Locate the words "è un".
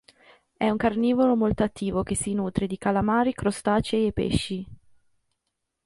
0.57-0.77